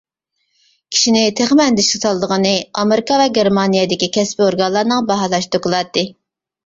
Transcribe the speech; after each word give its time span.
كىشىنى 0.95 1.19
تېخىمۇ 1.39 1.63
ئەندىشىگە 1.65 2.01
سالىدىغىنى 2.05 2.55
ئامېرىكا 2.83 3.21
ۋە 3.23 3.29
گېرمانىيەدىكى 3.37 4.11
كەسپىي 4.17 4.47
ئورگانلارنىڭ 4.47 5.07
باھالاش 5.13 5.47
دوكلاتى. 5.59 6.07